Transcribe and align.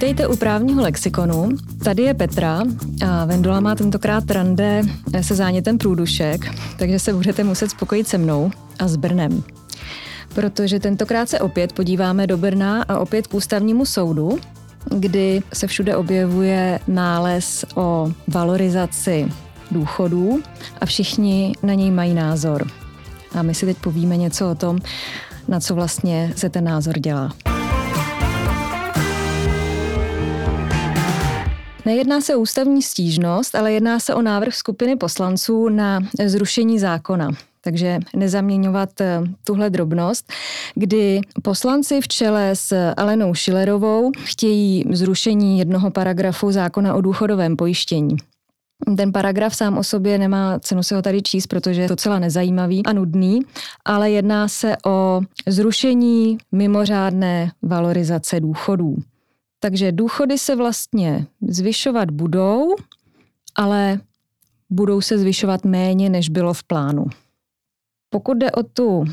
Vítejte 0.00 0.26
u 0.26 0.36
právního 0.36 0.82
lexikonu. 0.82 1.48
Tady 1.84 2.02
je 2.02 2.14
Petra 2.14 2.62
a 3.06 3.24
Vendula 3.24 3.60
má 3.60 3.74
tentokrát 3.74 4.30
rande 4.30 4.82
se 5.20 5.34
zánětem 5.34 5.78
průdušek, 5.78 6.54
takže 6.78 6.98
se 6.98 7.12
budete 7.12 7.44
muset 7.44 7.70
spokojit 7.70 8.08
se 8.08 8.18
mnou 8.18 8.50
a 8.78 8.88
s 8.88 8.96
Brnem. 8.96 9.42
Protože 10.34 10.80
tentokrát 10.80 11.28
se 11.28 11.40
opět 11.40 11.72
podíváme 11.72 12.26
do 12.26 12.36
Brna 12.36 12.82
a 12.82 12.98
opět 12.98 13.26
k 13.26 13.34
ústavnímu 13.34 13.86
soudu, 13.86 14.38
kdy 14.96 15.42
se 15.52 15.66
všude 15.66 15.96
objevuje 15.96 16.80
nález 16.88 17.64
o 17.74 18.12
valorizaci 18.28 19.28
důchodů 19.70 20.42
a 20.80 20.86
všichni 20.86 21.52
na 21.62 21.74
něj 21.74 21.90
mají 21.90 22.14
názor. 22.14 22.66
A 23.34 23.42
my 23.42 23.54
si 23.54 23.66
teď 23.66 23.76
povíme 23.76 24.16
něco 24.16 24.50
o 24.50 24.54
tom, 24.54 24.78
na 25.48 25.60
co 25.60 25.74
vlastně 25.74 26.32
se 26.36 26.50
ten 26.50 26.64
názor 26.64 26.98
dělá. 26.98 27.49
Nejedná 31.84 32.20
se 32.20 32.36
o 32.36 32.40
ústavní 32.40 32.82
stížnost, 32.82 33.54
ale 33.54 33.72
jedná 33.72 34.00
se 34.00 34.14
o 34.14 34.22
návrh 34.22 34.54
skupiny 34.54 34.96
poslanců 34.96 35.68
na 35.68 36.00
zrušení 36.26 36.78
zákona. 36.78 37.30
Takže 37.60 37.98
nezaměňovat 38.16 39.00
eh, 39.00 39.20
tuhle 39.44 39.70
drobnost, 39.70 40.32
kdy 40.74 41.20
poslanci 41.42 42.00
v 42.00 42.08
čele 42.08 42.50
s 42.56 42.92
Alenou 42.96 43.34
Šilerovou 43.34 44.10
chtějí 44.24 44.84
zrušení 44.90 45.58
jednoho 45.58 45.90
paragrafu 45.90 46.52
zákona 46.52 46.94
o 46.94 47.00
důchodovém 47.00 47.56
pojištění. 47.56 48.16
Ten 48.96 49.12
paragraf 49.12 49.56
sám 49.56 49.78
o 49.78 49.84
sobě 49.84 50.18
nemá 50.18 50.58
cenu 50.58 50.82
se 50.82 50.96
ho 50.96 51.02
tady 51.02 51.22
číst, 51.22 51.46
protože 51.46 51.82
je 51.82 51.88
docela 51.88 52.18
nezajímavý 52.18 52.86
a 52.86 52.92
nudný, 52.92 53.40
ale 53.84 54.10
jedná 54.10 54.48
se 54.48 54.76
o 54.86 55.20
zrušení 55.46 56.38
mimořádné 56.52 57.50
valorizace 57.62 58.40
důchodů. 58.40 58.96
Takže 59.60 59.92
důchody 59.92 60.38
se 60.38 60.56
vlastně 60.56 61.26
zvyšovat 61.48 62.10
budou, 62.10 62.74
ale 63.54 64.00
budou 64.70 65.00
se 65.00 65.18
zvyšovat 65.18 65.64
méně, 65.64 66.10
než 66.10 66.28
bylo 66.28 66.54
v 66.54 66.64
plánu. 66.64 67.04
Pokud 68.10 68.38
jde 68.38 68.50
o 68.50 68.62
tu 68.62 69.04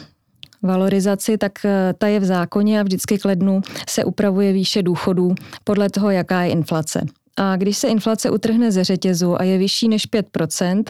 valorizaci, 0.63 1.37
tak 1.37 1.65
eh, 1.65 1.93
ta 1.97 2.07
je 2.07 2.19
v 2.19 2.25
zákoně 2.25 2.79
a 2.79 2.83
vždycky 2.83 3.17
k 3.17 3.25
lednu 3.25 3.61
se 3.89 4.05
upravuje 4.05 4.53
výše 4.53 4.83
důchodů 4.83 5.35
podle 5.63 5.89
toho, 5.89 6.09
jaká 6.09 6.41
je 6.41 6.51
inflace. 6.51 7.05
A 7.37 7.55
když 7.55 7.77
se 7.77 7.87
inflace 7.87 8.29
utrhne 8.29 8.71
ze 8.71 8.83
řetězu 8.83 9.41
a 9.41 9.43
je 9.43 9.57
vyšší 9.57 9.87
než 9.87 10.11
5%, 10.11 10.83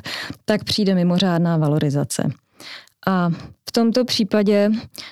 tak 0.45 0.63
přijde 0.63 0.95
mimořádná 0.95 1.57
valorizace. 1.57 2.31
A 3.07 3.29
v 3.69 3.71
tomto 3.71 4.05
případě 4.05 4.71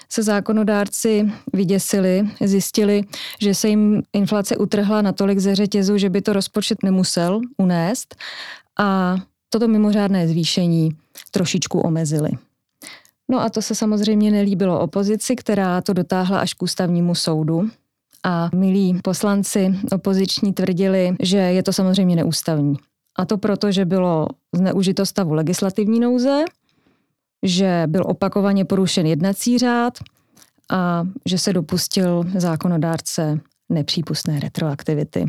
se 0.09 0.23
zákonodárci 0.23 1.31
vyděsili, 1.53 2.29
zjistili, 2.41 3.03
že 3.41 3.55
se 3.55 3.67
jim 3.67 4.03
inflace 4.13 4.57
utrhla 4.57 5.01
natolik 5.01 5.39
ze 5.39 5.55
řetězu, 5.55 5.97
že 5.97 6.09
by 6.09 6.21
to 6.21 6.33
rozpočet 6.33 6.83
nemusel 6.83 7.41
unést 7.57 8.15
a 8.79 9.15
toto 9.49 9.67
mimořádné 9.67 10.27
zvýšení 10.27 10.89
trošičku 11.31 11.79
omezili. 11.79 12.29
No 13.29 13.41
a 13.41 13.49
to 13.49 13.61
se 13.61 13.75
samozřejmě 13.75 14.31
nelíbilo 14.31 14.79
opozici, 14.79 15.35
která 15.35 15.81
to 15.81 15.93
dotáhla 15.93 16.39
až 16.39 16.53
k 16.53 16.63
ústavnímu 16.63 17.15
soudu. 17.15 17.69
A 18.23 18.49
milí 18.55 18.99
poslanci 19.03 19.75
opoziční 19.91 20.53
tvrdili, 20.53 21.15
že 21.19 21.37
je 21.37 21.63
to 21.63 21.73
samozřejmě 21.73 22.15
neústavní. 22.15 22.75
A 23.17 23.25
to 23.25 23.37
proto, 23.37 23.71
že 23.71 23.85
bylo 23.85 24.27
zneužito 24.53 25.05
stavu 25.05 25.33
legislativní 25.33 25.99
nouze, 25.99 26.43
že 27.45 27.83
byl 27.87 28.03
opakovaně 28.05 28.65
porušen 28.65 29.05
jednací 29.05 29.57
řád 29.57 29.93
a 30.69 31.03
že 31.25 31.37
se 31.37 31.53
dopustil 31.53 32.23
zákonodárce 32.35 33.39
nepřípustné 33.69 34.39
retroaktivity. 34.39 35.25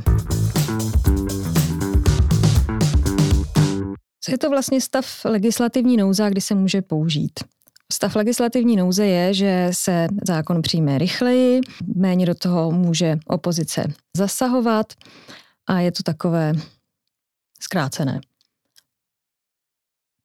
Co 4.21 4.33
je 4.33 4.39
to 4.39 4.51
vlastně 4.51 4.81
stav 4.81 5.07
legislativní 5.25 5.97
nouze, 5.97 6.31
kdy 6.31 6.41
se 6.41 6.55
může 6.55 6.83
použít? 6.83 7.41
Stav 7.93 8.17
legislativní 8.17 8.77
nouze 8.77 9.07
je, 9.07 9.35
že 9.35 9.69
se 9.73 10.07
zákon 10.27 10.63
přijme 10.63 10.99
rychleji, 10.99 11.61
méně 11.95 12.27
do 12.27 12.35
toho 12.35 12.71
může 12.71 13.19
opozice 13.27 13.85
zasahovat 14.17 14.93
a 15.67 15.81
je 15.81 15.93
to 15.93 16.03
takové 16.03 16.53
zkrácené. 17.61 18.21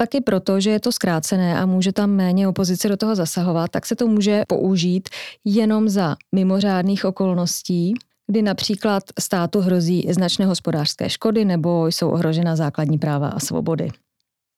Taky 0.01 0.21
proto, 0.21 0.59
že 0.59 0.69
je 0.69 0.79
to 0.79 0.91
zkrácené 0.91 1.59
a 1.59 1.65
může 1.65 1.93
tam 1.93 2.09
méně 2.09 2.47
opozice 2.47 2.89
do 2.89 2.97
toho 2.97 3.15
zasahovat, 3.15 3.71
tak 3.71 3.85
se 3.85 3.95
to 3.95 4.07
může 4.07 4.43
použít 4.47 5.09
jenom 5.45 5.89
za 5.89 6.15
mimořádných 6.31 7.05
okolností, 7.05 7.93
kdy 8.27 8.41
například 8.41 9.03
státu 9.19 9.59
hrozí 9.59 10.07
značné 10.09 10.45
hospodářské 10.45 11.09
škody 11.09 11.45
nebo 11.45 11.87
jsou 11.87 12.09
ohrožena 12.09 12.55
základní 12.55 12.97
práva 12.97 13.27
a 13.27 13.39
svobody. 13.39 13.89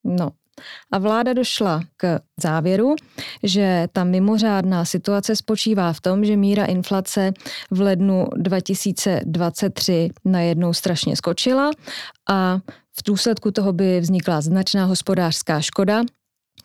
No, 0.04 0.30
a 0.92 0.98
vláda 0.98 1.32
došla 1.32 1.80
k 1.96 2.20
závěru, 2.40 2.94
že 3.42 3.88
ta 3.92 4.04
mimořádná 4.04 4.84
situace 4.84 5.36
spočívá 5.36 5.92
v 5.92 6.00
tom, 6.00 6.24
že 6.24 6.36
míra 6.36 6.64
inflace 6.64 7.32
v 7.70 7.80
lednu 7.80 8.26
2023 8.36 10.08
najednou 10.24 10.72
strašně 10.72 11.16
skočila 11.16 11.70
a 12.30 12.58
v 12.98 13.02
důsledku 13.06 13.50
toho 13.50 13.72
by 13.72 14.00
vznikla 14.00 14.40
značná 14.40 14.84
hospodářská 14.84 15.60
škoda, 15.60 16.02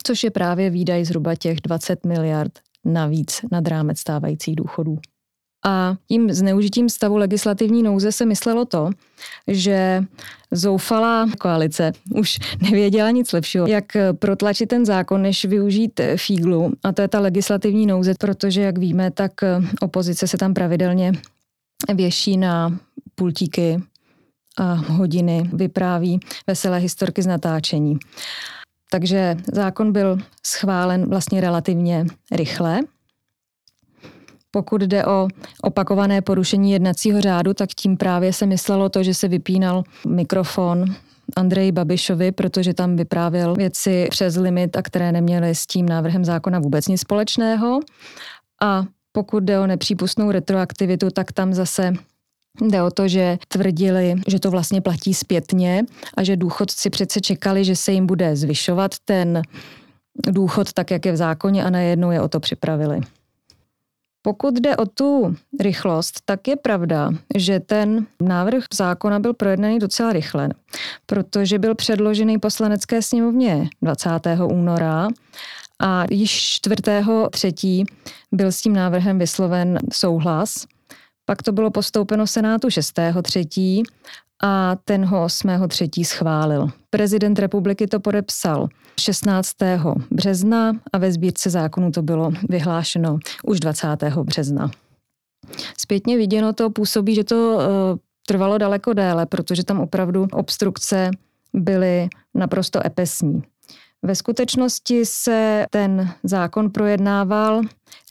což 0.03 0.23
je 0.23 0.31
právě 0.31 0.69
výdaj 0.69 1.05
zhruba 1.05 1.35
těch 1.35 1.61
20 1.61 2.05
miliard 2.05 2.51
navíc 2.85 3.41
nad 3.51 3.67
rámec 3.67 3.99
stávajících 3.99 4.55
důchodů. 4.55 4.99
A 5.65 5.95
tím 6.07 6.33
zneužitím 6.33 6.89
stavu 6.89 7.17
legislativní 7.17 7.83
nouze 7.83 8.11
se 8.11 8.25
myslelo 8.25 8.65
to, 8.65 8.89
že 9.47 10.03
zoufalá 10.51 11.27
koalice 11.39 11.91
už 12.15 12.39
nevěděla 12.61 13.11
nic 13.11 13.33
lepšího, 13.33 13.67
jak 13.67 13.85
protlačit 14.19 14.69
ten 14.69 14.85
zákon, 14.85 15.21
než 15.21 15.45
využít 15.45 16.01
fíglu. 16.15 16.73
A 16.83 16.91
to 16.91 17.01
je 17.01 17.07
ta 17.07 17.19
legislativní 17.19 17.85
nouze, 17.85 18.13
protože, 18.19 18.61
jak 18.61 18.77
víme, 18.77 19.11
tak 19.11 19.31
opozice 19.81 20.27
se 20.27 20.37
tam 20.37 20.53
pravidelně 20.53 21.11
věší 21.95 22.37
na 22.37 22.79
pultíky 23.15 23.81
a 24.57 24.73
hodiny 24.73 25.49
vypráví 25.53 26.19
veselé 26.47 26.77
historky 26.77 27.21
z 27.21 27.27
natáčení. 27.27 27.97
Takže 28.91 29.37
zákon 29.53 29.91
byl 29.91 30.17
schválen 30.45 31.09
vlastně 31.09 31.41
relativně 31.41 32.05
rychle. 32.31 32.79
Pokud 34.51 34.81
jde 34.81 35.05
o 35.05 35.27
opakované 35.61 36.21
porušení 36.21 36.71
jednacího 36.71 37.21
řádu, 37.21 37.53
tak 37.53 37.69
tím 37.69 37.97
právě 37.97 38.33
se 38.33 38.45
myslelo 38.45 38.89
to, 38.89 39.03
že 39.03 39.13
se 39.13 39.27
vypínal 39.27 39.83
mikrofon 40.07 40.85
Andreji 41.35 41.71
Babišovi, 41.71 42.31
protože 42.31 42.73
tam 42.73 42.95
vyprávěl 42.95 43.55
věci 43.55 44.07
přes 44.09 44.35
limit 44.35 44.77
a 44.77 44.81
které 44.81 45.11
neměly 45.11 45.55
s 45.55 45.65
tím 45.65 45.89
návrhem 45.89 46.25
zákona 46.25 46.59
vůbec 46.59 46.87
nic 46.87 47.01
společného. 47.01 47.79
A 48.61 48.83
pokud 49.11 49.43
jde 49.43 49.59
o 49.59 49.67
nepřípustnou 49.67 50.31
retroaktivitu, 50.31 51.09
tak 51.09 51.31
tam 51.31 51.53
zase 51.53 51.93
Jde 52.61 52.83
o 52.83 52.91
to, 52.91 53.07
že 53.07 53.37
tvrdili, 53.47 54.15
že 54.27 54.39
to 54.39 54.51
vlastně 54.51 54.81
platí 54.81 55.13
zpětně 55.13 55.85
a 56.17 56.23
že 56.23 56.37
důchodci 56.37 56.89
přece 56.89 57.21
čekali, 57.21 57.65
že 57.65 57.75
se 57.75 57.91
jim 57.91 58.05
bude 58.05 58.35
zvyšovat 58.35 58.91
ten 59.05 59.41
důchod 60.27 60.73
tak, 60.73 60.91
jak 60.91 61.05
je 61.05 61.11
v 61.11 61.17
zákoně 61.17 61.63
a 61.63 61.69
najednou 61.69 62.11
je 62.11 62.21
o 62.21 62.27
to 62.27 62.39
připravili. 62.39 63.01
Pokud 64.21 64.59
jde 64.59 64.77
o 64.77 64.85
tu 64.85 65.35
rychlost, 65.59 66.21
tak 66.25 66.47
je 66.47 66.55
pravda, 66.55 67.09
že 67.35 67.59
ten 67.59 68.05
návrh 68.21 68.63
zákona 68.73 69.19
byl 69.19 69.33
projednaný 69.33 69.79
docela 69.79 70.13
rychle, 70.13 70.49
protože 71.05 71.59
byl 71.59 71.75
předložený 71.75 72.37
poslanecké 72.37 73.01
sněmovně 73.01 73.69
20. 73.81 74.09
února 74.43 75.07
a 75.79 76.05
již 76.11 76.31
4. 76.31 76.75
třetí 77.31 77.85
byl 78.31 78.51
s 78.51 78.61
tím 78.61 78.73
návrhem 78.73 79.19
vysloven 79.19 79.79
souhlas. 79.93 80.65
Pak 81.29 81.43
to 81.43 81.51
bylo 81.51 81.71
postoupeno 81.71 82.27
Senátu 82.27 82.69
6. 82.69 82.99
třetí 83.21 83.83
a 84.43 84.75
ten 84.85 85.05
ho 85.05 85.23
8. 85.23 85.49
třetí 85.67 86.05
schválil. 86.05 86.69
Prezident 86.89 87.39
republiky 87.39 87.87
to 87.87 87.99
podepsal 87.99 88.67
16. 88.99 89.55
března 90.11 90.71
a 90.93 90.97
ve 90.97 91.11
sbírce 91.11 91.49
zákonu 91.49 91.91
to 91.91 92.01
bylo 92.01 92.31
vyhlášeno 92.49 93.19
už 93.43 93.59
20. 93.59 93.87
března. 94.23 94.71
Zpětně 95.77 96.17
viděno 96.17 96.53
to 96.53 96.69
působí, 96.69 97.15
že 97.15 97.23
to 97.23 97.55
uh, 97.55 97.61
trvalo 98.27 98.57
daleko 98.57 98.93
déle, 98.93 99.25
protože 99.25 99.63
tam 99.63 99.79
opravdu 99.79 100.27
obstrukce 100.31 101.11
byly 101.53 102.09
naprosto 102.33 102.85
epesní. 102.85 103.41
Ve 104.01 104.15
skutečnosti 104.15 105.05
se 105.05 105.65
ten 105.69 106.11
zákon 106.23 106.69
projednával 106.69 107.61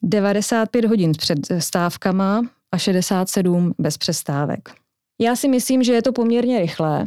95 0.02 0.84
hodin 0.84 1.12
před 1.12 1.38
stávkama 1.58 2.42
a 2.72 2.78
67 2.78 3.74
bez 3.78 3.98
přestávek. 3.98 4.68
Já 5.20 5.36
si 5.36 5.48
myslím, 5.48 5.82
že 5.82 5.92
je 5.92 6.02
to 6.02 6.12
poměrně 6.12 6.60
rychlé, 6.60 7.06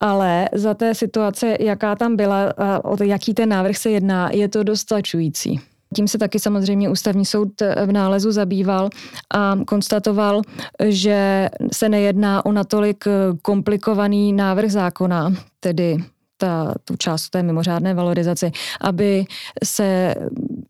ale 0.00 0.48
za 0.54 0.74
té 0.74 0.94
situace, 0.94 1.56
jaká 1.60 1.96
tam 1.96 2.16
byla 2.16 2.52
a 2.56 2.84
o 2.84 3.02
jaký 3.02 3.34
ten 3.34 3.48
návrh 3.48 3.76
se 3.76 3.90
jedná, 3.90 4.30
je 4.32 4.48
to 4.48 4.62
dostačující. 4.62 5.60
Tím 5.94 6.08
se 6.08 6.18
taky 6.18 6.38
samozřejmě 6.38 6.88
ústavní 6.88 7.24
soud 7.24 7.48
v 7.86 7.92
nálezu 7.92 8.32
zabýval 8.32 8.88
a 9.34 9.58
konstatoval, 9.66 10.42
že 10.84 11.48
se 11.72 11.88
nejedná 11.88 12.46
o 12.46 12.52
natolik 12.52 13.04
komplikovaný 13.42 14.32
návrh 14.32 14.70
zákona, 14.70 15.32
tedy 15.60 15.96
ta, 16.36 16.74
tu 16.84 16.96
část 16.96 17.30
té 17.30 17.42
mimořádné 17.42 17.94
valorizaci, 17.94 18.50
aby 18.80 19.24
se 19.64 20.14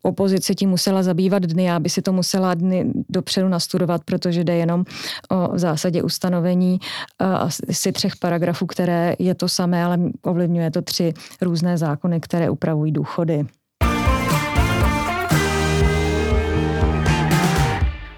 opozice 0.03 0.55
tím 0.55 0.71
musela 0.71 1.03
zabývat 1.03 1.43
dny, 1.43 1.71
aby 1.71 1.91
si 1.91 2.03
to 2.03 2.13
musela 2.13 2.55
dny 2.55 2.93
dopředu 3.09 3.49
nastudovat, 3.49 4.05
protože 4.05 4.45
jde 4.45 4.57
jenom 4.57 4.85
o 5.29 5.49
v 5.55 5.59
zásadě 5.59 6.03
ustanovení 6.03 6.81
asi 7.19 7.93
třech 7.93 8.17
paragrafů, 8.17 8.67
které 8.67 9.15
je 9.19 9.35
to 9.35 9.49
samé, 9.49 9.85
ale 9.85 9.99
ovlivňuje 10.23 10.71
to 10.71 10.83
tři 10.83 11.15
různé 11.41 11.79
zákony, 11.79 12.21
které 12.21 12.51
upravují 12.51 12.93
důchody. 12.93 13.47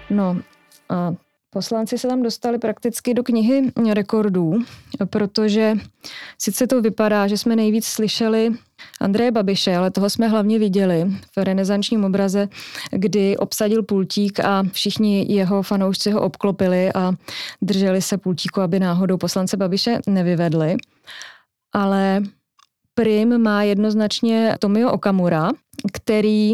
No 0.09 0.37
a 0.89 1.13
Poslanci 1.53 1.97
se 1.97 2.07
tam 2.07 2.21
dostali 2.23 2.57
prakticky 2.57 3.13
do 3.13 3.23
knihy 3.23 3.71
rekordů, 3.93 4.53
protože 5.05 5.73
sice 6.37 6.67
to 6.67 6.81
vypadá, 6.81 7.27
že 7.27 7.37
jsme 7.37 7.55
nejvíc 7.55 7.85
slyšeli 7.85 8.51
Andreje 9.01 9.31
Babiše, 9.31 9.75
ale 9.75 9.91
toho 9.91 10.09
jsme 10.09 10.27
hlavně 10.27 10.59
viděli 10.59 11.05
v 11.37 11.43
renesančním 11.43 12.03
obraze, 12.03 12.49
kdy 12.91 13.37
obsadil 13.37 13.83
pultík 13.83 14.39
a 14.39 14.63
všichni 14.71 15.33
jeho 15.33 15.63
fanoušci 15.63 16.11
ho 16.11 16.21
obklopili 16.21 16.93
a 16.93 17.13
drželi 17.61 18.01
se 18.01 18.17
pultíku, 18.17 18.61
aby 18.61 18.79
náhodou 18.79 19.17
poslance 19.17 19.57
Babiše 19.57 19.99
nevyvedli. 20.07 20.77
Ale 21.73 22.21
prim 22.93 23.37
má 23.41 23.63
jednoznačně 23.63 24.55
Tomio 24.59 24.91
Okamura, 24.91 25.49
který 25.93 26.53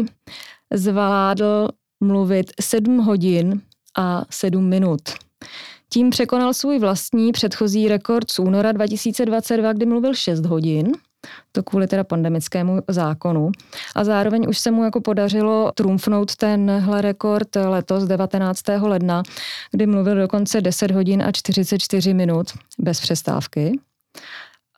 zvládl 0.74 1.68
mluvit 2.00 2.52
sedm 2.60 2.98
hodin 2.98 3.60
a 3.96 4.24
7 4.30 4.68
minut. 4.68 5.00
Tím 5.90 6.10
překonal 6.10 6.54
svůj 6.54 6.78
vlastní 6.78 7.32
předchozí 7.32 7.88
rekord 7.88 8.30
z 8.30 8.38
února 8.38 8.72
2022, 8.72 9.72
kdy 9.72 9.86
mluvil 9.86 10.14
6 10.14 10.46
hodin, 10.46 10.92
to 11.52 11.62
kvůli 11.62 11.86
teda 11.86 12.04
pandemickému 12.04 12.78
zákonu. 12.88 13.50
A 13.94 14.04
zároveň 14.04 14.46
už 14.48 14.58
se 14.58 14.70
mu 14.70 14.84
jako 14.84 15.00
podařilo 15.00 15.72
trumfnout 15.74 16.36
tenhle 16.36 17.02
rekord 17.02 17.56
letos 17.56 18.04
19. 18.04 18.62
ledna, 18.82 19.22
kdy 19.70 19.86
mluvil 19.86 20.16
dokonce 20.16 20.60
10 20.60 20.90
hodin 20.90 21.22
a 21.22 21.32
44 21.32 22.14
minut 22.14 22.46
bez 22.78 23.00
přestávky 23.00 23.80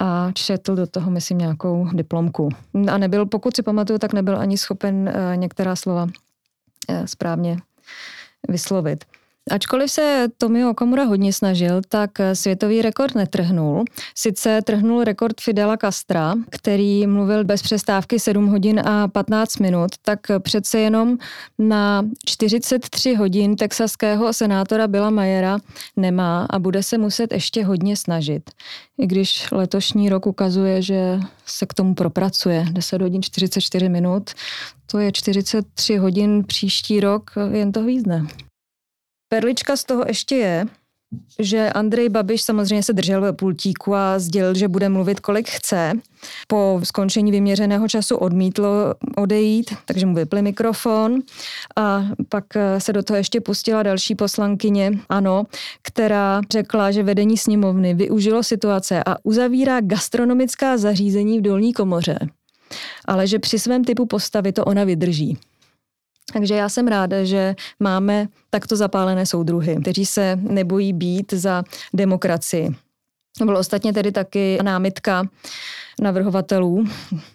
a 0.01 0.31
četl 0.35 0.77
do 0.77 0.87
toho, 0.87 1.11
myslím, 1.11 1.39
nějakou 1.39 1.89
diplomku. 1.93 2.49
A 2.93 2.99
nebyl, 2.99 3.27
pokud 3.27 3.57
si 3.57 3.63
pamatuju, 3.63 3.99
tak 3.99 4.13
nebyl 4.13 4.39
ani 4.39 4.59
schopen 4.59 4.95
uh, 5.09 5.37
některá 5.37 5.77
slova 5.77 6.05
uh, 6.05 7.05
správně 7.05 7.57
vyslovit. 8.49 9.05
Ačkoliv 9.51 9.91
se 9.91 10.29
Tomio 10.39 10.71
Okamura 10.71 11.05
hodně 11.05 11.33
snažil, 11.33 11.81
tak 11.89 12.11
světový 12.33 12.83
rekord 12.83 13.15
netrhnul. 13.15 13.85
Sice 14.15 14.63
trhnul 14.63 15.05
rekord 15.05 15.41
Fidela 15.41 15.77
Castra, 15.77 16.35
který 16.51 17.07
mluvil 17.07 17.45
bez 17.45 17.63
přestávky 17.63 18.19
7 18.21 18.47
hodin 18.47 18.81
a 18.81 19.09
15 19.09 19.59
minut, 19.59 19.91
tak 20.03 20.21
přece 20.39 20.79
jenom 20.79 21.19
na 21.59 22.07
43 22.27 23.15
hodin 23.15 23.57
texaského 23.57 24.33
senátora 24.33 24.89
Billa 24.89 25.11
Mayera 25.11 25.59
nemá 25.97 26.47
a 26.51 26.59
bude 26.59 26.83
se 26.83 26.99
muset 26.99 27.33
ještě 27.33 27.65
hodně 27.65 27.97
snažit. 27.97 28.51
I 28.99 29.07
když 29.07 29.51
letošní 29.53 30.09
rok 30.09 30.27
ukazuje, 30.27 30.83
že 30.83 31.21
se 31.47 31.67
k 31.67 31.75
tomu 31.75 31.95
propracuje. 31.95 32.67
10 32.71 33.03
hodin 33.03 33.23
44 33.23 33.89
minut, 33.89 34.31
to 34.87 34.99
je 34.99 35.13
43 35.13 35.97
hodin 35.97 36.45
příští 36.47 37.01
rok, 37.01 37.31
jen 37.53 37.73
to 37.73 37.81
hvízdne. 37.81 38.27
Perlička 39.33 39.77
z 39.77 39.85
toho 39.85 40.05
ještě 40.07 40.37
je, 40.37 40.67
že 41.39 41.71
Andrej 41.71 42.09
Babiš 42.09 42.43
samozřejmě 42.43 42.83
se 42.83 42.93
držel 42.93 43.21
ve 43.21 43.33
pultíku 43.33 43.95
a 43.95 44.19
sdělil, 44.19 44.55
že 44.55 44.69
bude 44.69 44.89
mluvit, 44.89 45.21
kolik 45.21 45.49
chce. 45.49 45.93
Po 46.49 46.81
skončení 46.85 47.31
vyměřeného 47.31 47.89
času 47.89 48.17
odmítlo 48.17 48.95
odejít, 49.17 49.75
takže 49.85 50.07
mu 50.07 50.15
vypli 50.15 50.43
mikrofon 50.43 51.19
a 51.77 52.05
pak 52.29 52.45
se 52.79 52.93
do 52.93 53.03
toho 53.03 53.17
ještě 53.17 53.41
pustila 53.41 53.83
další 53.83 54.15
poslankyně, 54.15 54.91
ano, 55.09 55.47
která 55.83 56.41
řekla, 56.53 56.91
že 56.91 57.03
vedení 57.03 57.39
sněmovny 57.39 57.95
využilo 57.95 58.43
situace 58.43 59.05
a 59.07 59.17
uzavírá 59.23 59.81
gastronomická 59.81 60.79
zařízení 60.79 61.39
v 61.39 61.43
dolní 61.43 61.73
komoře, 61.73 62.19
ale 63.05 63.27
že 63.27 63.39
při 63.39 63.59
svém 63.59 63.85
typu 63.85 64.07
postavy 64.07 64.53
to 64.53 64.65
ona 64.65 64.85
vydrží. 64.85 65.39
Takže 66.33 66.55
já 66.55 66.69
jsem 66.69 66.89
ráda, 66.89 67.25
že 67.25 67.55
máme 67.81 68.29
takto 68.51 68.77
zapálené 68.77 69.27
soudruhy, 69.27 69.77
kteří 69.83 70.07
se 70.07 70.39
nebojí 70.43 70.93
být 70.93 71.33
za 71.33 71.63
demokracii. 71.95 72.75
Bylo 73.45 73.59
ostatně 73.59 73.93
tedy 73.93 74.13
taky 74.13 74.59
námitka 74.63 75.29
navrhovatelů, 76.01 76.85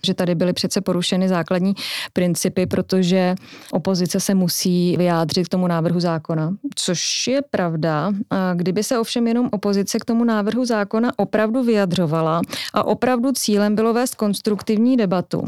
že 0.06 0.14
tady 0.14 0.36
byly 0.36 0.54
přece 0.54 0.82
porušeny 0.82 1.30
základní 1.30 1.74
principy, 2.14 2.66
protože 2.66 3.36
opozice 3.72 4.20
se 4.20 4.34
musí 4.34 4.98
vyjádřit 4.98 5.46
k 5.46 5.50
tomu 5.50 5.68
návrhu 5.68 6.00
zákona, 6.00 6.56
což 6.76 7.28
je 7.28 7.42
pravda. 7.42 8.12
A 8.30 8.54
kdyby 8.54 8.84
se 8.84 9.00
ovšem 9.00 9.28
jenom 9.28 9.50
opozice 9.52 10.00
k 10.00 10.06
tomu 10.06 10.24
návrhu 10.24 10.66
zákona 10.66 11.12
opravdu 11.18 11.64
vyjadřovala 11.64 12.42
a 12.74 12.84
opravdu 12.84 13.32
cílem 13.32 13.76
bylo 13.76 13.94
vést 13.94 14.16
konstruktivní 14.16 14.98
debatu, 14.98 15.44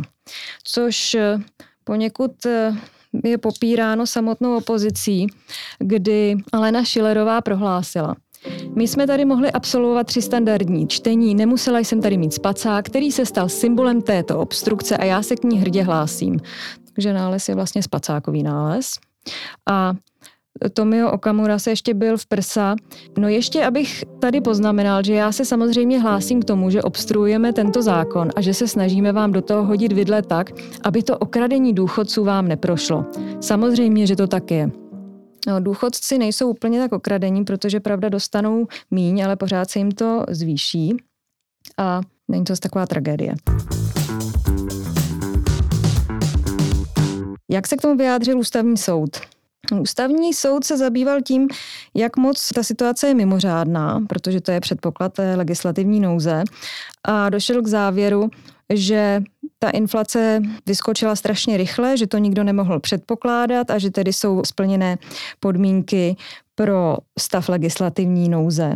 což 0.63 1.17
poněkud 1.83 2.31
je 3.23 3.37
popíráno 3.37 4.07
samotnou 4.07 4.57
opozicí, 4.57 5.27
kdy 5.79 6.35
Alena 6.53 6.83
Šilerová 6.83 7.41
prohlásila. 7.41 8.15
My 8.75 8.87
jsme 8.87 9.07
tady 9.07 9.25
mohli 9.25 9.51
absolvovat 9.51 10.07
tři 10.07 10.21
standardní 10.21 10.87
čtení, 10.87 11.35
nemusela 11.35 11.79
jsem 11.79 12.01
tady 12.01 12.17
mít 12.17 12.33
spacák, 12.33 12.85
který 12.85 13.11
se 13.11 13.25
stal 13.25 13.49
symbolem 13.49 14.01
této 14.01 14.39
obstrukce 14.39 14.97
a 14.97 15.05
já 15.05 15.23
se 15.23 15.35
k 15.35 15.43
ní 15.43 15.59
hrdě 15.59 15.83
hlásím. 15.83 16.39
Takže 16.93 17.13
nález 17.13 17.49
je 17.49 17.55
vlastně 17.55 17.83
spacákový 17.83 18.43
nález. 18.43 18.91
A 19.69 19.93
Tomio 20.73 21.11
Okamura 21.11 21.59
se 21.59 21.69
ještě 21.69 21.93
byl 21.93 22.17
v 22.17 22.25
prsa. 22.25 22.75
No 23.17 23.27
ještě, 23.27 23.65
abych 23.65 24.03
tady 24.19 24.41
poznamenal, 24.41 25.03
že 25.03 25.13
já 25.13 25.31
se 25.31 25.45
samozřejmě 25.45 25.99
hlásím 25.99 26.41
k 26.41 26.45
tomu, 26.45 26.69
že 26.69 26.83
obstruujeme 26.83 27.53
tento 27.53 27.81
zákon 27.81 28.29
a 28.35 28.41
že 28.41 28.53
se 28.53 28.67
snažíme 28.67 29.11
vám 29.11 29.31
do 29.31 29.41
toho 29.41 29.63
hodit 29.63 29.93
vidle 29.93 30.21
tak, 30.21 30.51
aby 30.83 31.03
to 31.03 31.17
okradení 31.17 31.73
důchodců 31.73 32.23
vám 32.23 32.47
neprošlo. 32.47 33.05
Samozřejmě, 33.41 34.07
že 34.07 34.15
to 34.15 34.27
tak 34.27 34.51
je. 34.51 34.71
No, 35.47 35.59
důchodci 35.59 36.17
nejsou 36.17 36.49
úplně 36.49 36.79
tak 36.79 36.91
okradení, 36.91 37.45
protože 37.45 37.79
pravda 37.79 38.09
dostanou 38.09 38.67
míň, 38.91 39.25
ale 39.25 39.35
pořád 39.35 39.69
se 39.69 39.79
jim 39.79 39.91
to 39.91 40.25
zvýší 40.29 40.97
a 41.77 42.01
není 42.27 42.43
to 42.43 42.53
taková 42.55 42.85
tragédie. 42.85 43.35
Jak 47.51 47.67
se 47.67 47.77
k 47.77 47.81
tomu 47.81 47.97
vyjádřil 47.97 48.39
ústavní 48.39 48.77
soud? 48.77 49.09
Ústavní 49.71 50.33
soud 50.33 50.63
se 50.63 50.77
zabýval 50.77 51.21
tím, 51.21 51.47
jak 51.95 52.17
moc 52.17 52.49
ta 52.49 52.63
situace 52.63 53.07
je 53.07 53.13
mimořádná, 53.13 54.01
protože 54.09 54.41
to 54.41 54.51
je 54.51 54.59
předpoklad 54.59 55.13
té 55.13 55.35
legislativní 55.35 55.99
nouze, 55.99 56.43
a 57.03 57.29
došel 57.29 57.61
k 57.61 57.67
závěru, 57.67 58.29
že 58.73 59.23
ta 59.59 59.69
inflace 59.69 60.41
vyskočila 60.65 61.15
strašně 61.15 61.57
rychle, 61.57 61.97
že 61.97 62.07
to 62.07 62.17
nikdo 62.17 62.43
nemohl 62.43 62.79
předpokládat 62.79 63.71
a 63.71 63.77
že 63.77 63.91
tedy 63.91 64.13
jsou 64.13 64.41
splněné 64.45 64.97
podmínky 65.39 66.15
pro 66.55 66.97
stav 67.19 67.49
legislativní 67.49 68.29
nouze. 68.29 68.73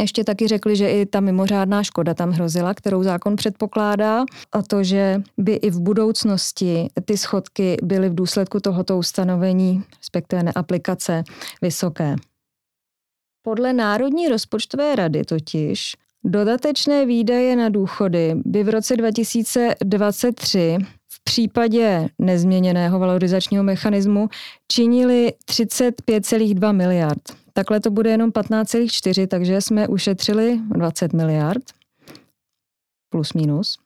Ještě 0.00 0.24
taky 0.24 0.48
řekli, 0.48 0.76
že 0.76 0.90
i 0.90 1.06
ta 1.06 1.20
mimořádná 1.20 1.82
škoda 1.82 2.14
tam 2.14 2.30
hrozila, 2.30 2.74
kterou 2.74 3.02
zákon 3.02 3.36
předpokládá, 3.36 4.24
a 4.52 4.62
to, 4.62 4.84
že 4.84 5.22
by 5.38 5.52
i 5.52 5.70
v 5.70 5.80
budoucnosti 5.80 6.88
ty 7.04 7.16
schodky 7.16 7.76
byly 7.82 8.08
v 8.08 8.14
důsledku 8.14 8.60
tohoto 8.60 8.98
ustanovení, 8.98 9.82
respektive 9.98 10.42
neaplikace, 10.42 11.24
vysoké. 11.62 12.16
Podle 13.42 13.72
Národní 13.72 14.28
rozpočtové 14.28 14.96
rady 14.96 15.24
totiž 15.24 15.92
dodatečné 16.24 17.06
výdaje 17.06 17.56
na 17.56 17.68
důchody 17.68 18.34
by 18.44 18.64
v 18.64 18.68
roce 18.68 18.96
2023 18.96 20.78
v 21.03 21.03
případě 21.24 22.08
nezměněného 22.18 22.98
valorizačního 22.98 23.64
mechanismu 23.64 24.28
činily 24.72 25.32
35,2 25.50 26.72
miliard. 26.76 27.22
Takhle 27.52 27.80
to 27.80 27.90
bude 27.90 28.10
jenom 28.10 28.30
15,4, 28.30 29.26
takže 29.26 29.60
jsme 29.60 29.88
ušetřili 29.88 30.60
20 30.68 31.12
miliard 31.12 31.62
plus 33.10 33.32
minus. 33.32 33.78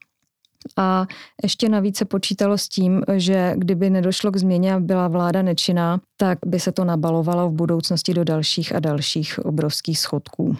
A 0.76 1.06
ještě 1.42 1.68
navíc 1.68 1.96
se 1.96 2.04
počítalo 2.04 2.58
s 2.58 2.68
tím, 2.68 3.02
že 3.16 3.52
kdyby 3.56 3.90
nedošlo 3.90 4.30
k 4.30 4.36
změně 4.36 4.74
a 4.74 4.80
byla 4.80 5.08
vláda 5.08 5.42
nečinná, 5.42 6.00
tak 6.16 6.38
by 6.46 6.60
se 6.60 6.72
to 6.72 6.84
nabalovalo 6.84 7.50
v 7.50 7.52
budoucnosti 7.52 8.14
do 8.14 8.24
dalších 8.24 8.74
a 8.74 8.80
dalších 8.80 9.38
obrovských 9.38 9.98
schodků. 9.98 10.56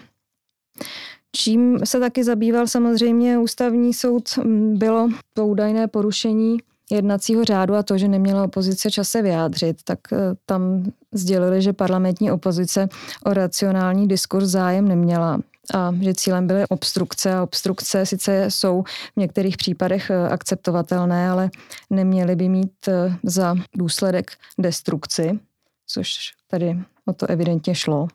Čím 1.35 1.79
se 1.83 1.99
taky 1.99 2.23
zabýval 2.23 2.67
samozřejmě 2.67 3.37
ústavní 3.37 3.93
soud, 3.93 4.29
bylo 4.73 5.09
to 5.33 5.47
údajné 5.47 5.87
porušení 5.87 6.57
jednacího 6.91 7.45
řádu 7.45 7.75
a 7.75 7.83
to, 7.83 7.97
že 7.97 8.07
neměla 8.07 8.43
opozice 8.43 8.91
čas 8.91 9.09
se 9.09 9.21
vyjádřit, 9.21 9.83
tak 9.83 9.99
eh, 10.13 10.17
tam 10.45 10.91
sdělili, 11.13 11.61
že 11.61 11.73
parlamentní 11.73 12.31
opozice 12.31 12.89
o 13.25 13.33
racionální 13.33 14.07
diskurs 14.07 14.49
zájem 14.49 14.87
neměla 14.87 15.39
a 15.73 15.95
že 16.01 16.13
cílem 16.13 16.47
byly 16.47 16.63
obstrukce 16.69 17.33
a 17.33 17.43
obstrukce 17.43 18.05
sice 18.05 18.45
jsou 18.51 18.83
v 19.13 19.19
některých 19.19 19.57
případech 19.57 20.09
eh, 20.09 20.29
akceptovatelné, 20.29 21.29
ale 21.29 21.49
neměly 21.89 22.35
by 22.35 22.49
mít 22.49 22.87
eh, 22.87 23.15
za 23.23 23.55
důsledek 23.75 24.31
destrukci, 24.57 25.39
což 25.87 26.15
tady 26.47 26.79
o 27.05 27.13
to 27.13 27.29
evidentně 27.29 27.75
šlo. 27.75 28.07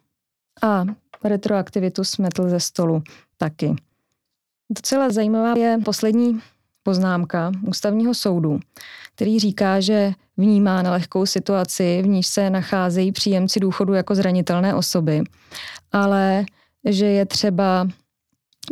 A 0.62 0.84
retroaktivitu 1.28 2.04
smetl 2.04 2.48
ze 2.48 2.60
stolu 2.60 3.02
taky. 3.36 3.74
Docela 4.70 5.10
zajímavá 5.10 5.54
je 5.58 5.78
poslední 5.84 6.40
poznámka 6.82 7.52
ústavního 7.66 8.14
soudu, 8.14 8.60
který 9.14 9.38
říká, 9.38 9.80
že 9.80 10.12
vnímá 10.36 10.82
na 10.82 10.90
lehkou 10.90 11.26
situaci, 11.26 12.02
v 12.02 12.06
níž 12.06 12.26
se 12.26 12.50
nacházejí 12.50 13.12
příjemci 13.12 13.60
důchodu 13.60 13.94
jako 13.94 14.14
zranitelné 14.14 14.74
osoby, 14.74 15.22
ale 15.92 16.44
že 16.84 17.06
je 17.06 17.26
třeba 17.26 17.88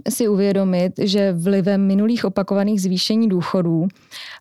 si 0.08 0.28
uvědomit, 0.28 0.92
že 0.98 1.32
vlivem 1.32 1.86
minulých 1.86 2.24
opakovaných 2.24 2.82
zvýšení 2.82 3.28
důchodů 3.28 3.88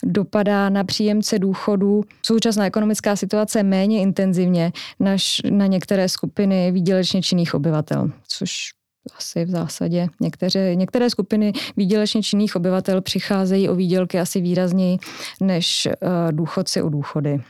dopadá 0.03 0.69
na 0.69 0.83
příjemce 0.83 1.39
důchodů 1.39 2.03
současná 2.25 2.65
ekonomická 2.65 3.15
situace 3.15 3.63
méně 3.63 4.01
intenzivně 4.01 4.71
než 4.99 5.41
na 5.49 5.67
některé 5.67 6.09
skupiny 6.09 6.71
výdělečně 6.71 7.21
činných 7.21 7.53
obyvatel, 7.53 8.11
což 8.27 8.53
asi 9.17 9.45
v 9.45 9.49
zásadě 9.49 10.07
některé, 10.19 10.75
některé 10.75 11.09
skupiny 11.09 11.53
výdělečně 11.77 12.23
činných 12.23 12.55
obyvatel 12.55 13.01
přicházejí 13.01 13.69
o 13.69 13.75
výdělky 13.75 14.19
asi 14.19 14.41
výrazněji 14.41 14.97
než 15.41 15.87
uh, 15.87 16.31
důchodci 16.31 16.81
o 16.81 16.89
důchody. 16.89 17.41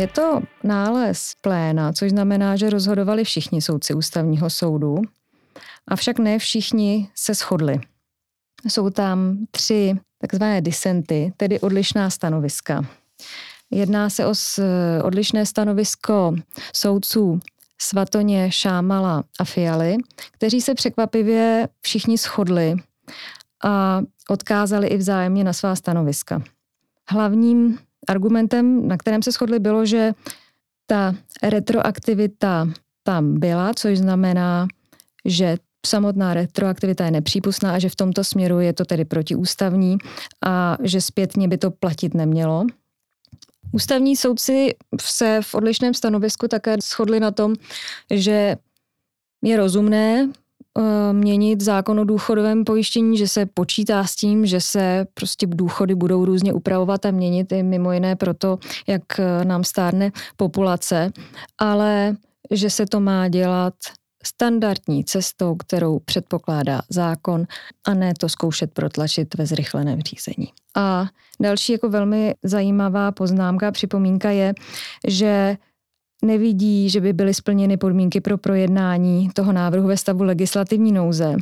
Je 0.00 0.06
to 0.06 0.40
nález 0.64 1.34
pléna, 1.40 1.92
což 1.92 2.10
znamená, 2.10 2.56
že 2.56 2.70
rozhodovali 2.70 3.24
všichni 3.24 3.62
soudci 3.62 3.94
ústavního 3.94 4.50
soudu, 4.50 5.02
avšak 5.88 6.18
ne 6.18 6.38
všichni 6.38 7.10
se 7.14 7.34
shodli. 7.34 7.80
Jsou 8.68 8.90
tam 8.90 9.38
tři 9.50 9.94
takzvané 10.18 10.60
disenty, 10.60 11.32
tedy 11.36 11.60
odlišná 11.60 12.10
stanoviska. 12.10 12.84
Jedná 13.70 14.10
se 14.10 14.26
o 14.26 14.32
odlišné 15.02 15.46
stanovisko 15.46 16.34
soudců 16.74 17.40
Svatoně, 17.78 18.50
Šámala 18.50 19.24
a 19.40 19.44
Fialy, 19.44 19.96
kteří 20.30 20.60
se 20.60 20.74
překvapivě 20.74 21.68
všichni 21.80 22.16
shodli 22.16 22.74
a 23.64 24.00
odkázali 24.28 24.86
i 24.86 24.96
vzájemně 24.96 25.44
na 25.44 25.52
svá 25.52 25.76
stanoviska. 25.76 26.42
Hlavním 27.08 27.78
argumentem, 28.08 28.88
na 28.88 28.96
kterém 28.96 29.22
se 29.22 29.32
shodli, 29.32 29.58
bylo, 29.58 29.86
že 29.86 30.12
ta 30.86 31.14
retroaktivita 31.42 32.68
tam 33.02 33.38
byla, 33.40 33.74
což 33.74 33.98
znamená, 33.98 34.66
že 35.24 35.56
samotná 35.86 36.34
retroaktivita 36.34 37.04
je 37.04 37.10
nepřípustná 37.10 37.74
a 37.74 37.78
že 37.78 37.88
v 37.88 37.96
tomto 37.96 38.24
směru 38.24 38.60
je 38.60 38.72
to 38.72 38.84
tedy 38.84 39.04
protiústavní 39.04 39.98
a 40.46 40.76
že 40.82 41.00
zpětně 41.00 41.48
by 41.48 41.58
to 41.58 41.70
platit 41.70 42.14
nemělo. 42.14 42.66
Ústavní 43.72 44.16
soudci 44.16 44.74
se 45.00 45.40
v 45.42 45.54
odlišném 45.54 45.94
stanovisku 45.94 46.48
také 46.48 46.76
shodli 46.82 47.20
na 47.20 47.30
tom, 47.30 47.54
že 48.10 48.56
je 49.44 49.56
rozumné 49.56 50.28
měnit 51.12 51.60
zákon 51.60 52.00
o 52.00 52.04
důchodovém 52.04 52.64
pojištění, 52.64 53.16
že 53.18 53.28
se 53.28 53.46
počítá 53.46 54.04
s 54.04 54.14
tím, 54.14 54.46
že 54.46 54.60
se 54.60 55.06
prostě 55.14 55.46
důchody 55.46 55.94
budou 55.94 56.24
různě 56.24 56.52
upravovat 56.52 57.06
a 57.06 57.10
měnit 57.10 57.52
i 57.52 57.62
mimo 57.62 57.92
jiné 57.92 58.16
proto, 58.16 58.58
jak 58.86 59.02
uh, 59.18 59.44
nám 59.44 59.64
stárne 59.64 60.10
populace, 60.36 61.10
ale 61.58 62.16
že 62.50 62.70
se 62.70 62.86
to 62.86 63.00
má 63.00 63.28
dělat 63.28 63.74
standardní 64.24 65.04
cestou, 65.04 65.54
kterou 65.54 65.98
předpokládá 65.98 66.80
zákon 66.88 67.46
a 67.86 67.94
ne 67.94 68.12
to 68.18 68.28
zkoušet 68.28 68.74
protlačit 68.74 69.34
ve 69.34 69.46
zrychleném 69.46 70.00
řízení. 70.00 70.48
A 70.76 71.06
další 71.42 71.72
jako 71.72 71.88
velmi 71.88 72.34
zajímavá 72.42 73.12
poznámka, 73.12 73.70
připomínka 73.70 74.30
je, 74.30 74.54
že 75.06 75.56
nevidí, 76.24 76.90
že 76.90 77.00
by 77.00 77.12
byly 77.12 77.34
splněny 77.34 77.76
podmínky 77.76 78.20
pro 78.20 78.38
projednání 78.38 79.28
toho 79.34 79.52
návrhu 79.52 79.86
ve 79.88 79.96
stavu 79.96 80.22
legislativní 80.22 80.92
nouze, 80.92 81.36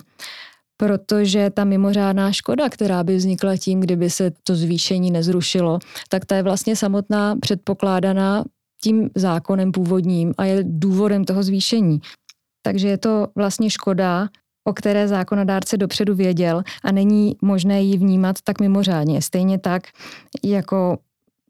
protože 0.76 1.50
ta 1.50 1.64
mimořádná 1.64 2.32
škoda, 2.32 2.68
která 2.68 3.04
by 3.04 3.16
vznikla 3.16 3.56
tím, 3.56 3.80
kdyby 3.80 4.10
se 4.10 4.32
to 4.42 4.54
zvýšení 4.54 5.10
nezrušilo, 5.10 5.78
tak 6.08 6.24
ta 6.24 6.36
je 6.36 6.42
vlastně 6.42 6.76
samotná 6.76 7.36
předpokládaná 7.36 8.44
tím 8.82 9.10
zákonem 9.14 9.72
původním 9.72 10.34
a 10.38 10.44
je 10.44 10.64
důvodem 10.66 11.24
toho 11.24 11.42
zvýšení. 11.42 12.00
Takže 12.62 12.88
je 12.88 12.98
to 12.98 13.26
vlastně 13.34 13.70
škoda, 13.70 14.28
o 14.68 14.72
které 14.72 15.08
zákonodárce 15.08 15.76
dopředu 15.76 16.14
věděl 16.14 16.62
a 16.84 16.92
není 16.92 17.36
možné 17.42 17.82
ji 17.82 17.98
vnímat 17.98 18.36
tak 18.44 18.60
mimořádně. 18.60 19.22
Stejně 19.22 19.58
tak 19.58 19.82
jako 20.44 20.98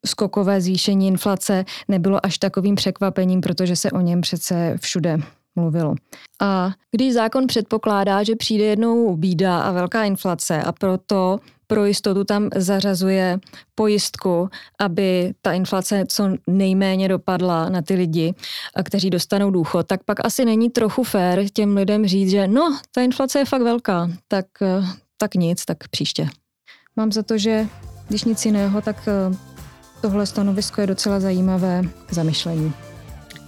skokové 0.06 0.60
zvýšení 0.60 1.08
inflace 1.08 1.64
nebylo 1.88 2.26
až 2.26 2.38
takovým 2.38 2.74
překvapením, 2.74 3.40
protože 3.40 3.76
se 3.76 3.90
o 3.90 4.00
něm 4.00 4.20
přece 4.20 4.76
všude 4.80 5.18
mluvilo. 5.56 5.94
A 6.40 6.70
když 6.90 7.14
zákon 7.14 7.46
předpokládá, 7.46 8.22
že 8.22 8.36
přijde 8.36 8.64
jednou 8.64 9.16
bída 9.16 9.60
a 9.60 9.72
velká 9.72 10.04
inflace 10.04 10.62
a 10.62 10.72
proto 10.72 11.38
pro 11.66 11.84
jistotu 11.84 12.24
tam 12.24 12.48
zařazuje 12.56 13.38
pojistku, 13.74 14.48
aby 14.80 15.32
ta 15.42 15.52
inflace 15.52 16.04
co 16.08 16.28
nejméně 16.46 17.08
dopadla 17.08 17.68
na 17.68 17.82
ty 17.82 17.94
lidi, 17.94 18.34
kteří 18.84 19.10
dostanou 19.10 19.50
důchod, 19.50 19.86
tak 19.86 20.04
pak 20.04 20.26
asi 20.26 20.44
není 20.44 20.70
trochu 20.70 21.04
fér 21.04 21.48
těm 21.52 21.76
lidem 21.76 22.06
říct, 22.06 22.30
že 22.30 22.48
no, 22.48 22.78
ta 22.92 23.00
inflace 23.02 23.38
je 23.38 23.44
fakt 23.44 23.62
velká, 23.62 24.10
tak, 24.28 24.46
tak 25.16 25.34
nic, 25.34 25.64
tak 25.64 25.88
příště. 25.88 26.28
Mám 26.96 27.12
za 27.12 27.22
to, 27.22 27.38
že 27.38 27.66
když 28.08 28.24
nic 28.24 28.46
jiného, 28.46 28.80
tak 28.80 29.08
tohle 30.00 30.26
stanovisko 30.26 30.80
je 30.80 30.86
docela 30.86 31.20
zajímavé 31.20 31.82
k 32.06 32.12
zamyšlení. 32.12 32.72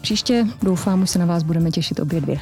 Příště 0.01 0.47
doufám, 0.63 1.01
že 1.01 1.07
se 1.07 1.19
na 1.19 1.27
vás 1.27 1.43
budeme 1.43 1.71
těšit 1.71 2.01
obě 2.01 2.21
dvě. 2.21 2.41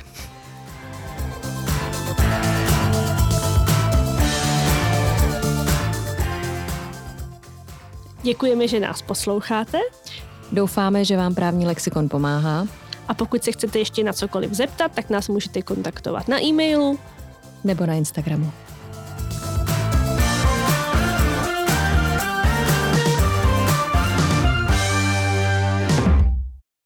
Děkujeme, 8.23 8.69
že 8.69 8.81
nás 8.81 9.03
posloucháte. 9.03 9.79
Doufáme, 10.53 11.05
že 11.05 11.17
vám 11.17 11.35
právní 11.35 11.67
lexikon 11.67 12.09
pomáhá. 12.09 12.67
A 13.09 13.15
pokud 13.15 13.45
se 13.45 13.53
chcete 13.53 13.79
ještě 13.79 14.05
na 14.05 14.13
cokoliv 14.13 14.53
zeptat, 14.53 14.93
tak 14.95 15.11
nás 15.11 15.29
můžete 15.29 15.63
kontaktovat 15.63 16.29
na 16.29 16.43
e-mailu 16.43 16.99
nebo 17.65 17.87
na 17.87 17.95
Instagramu. 17.95 18.53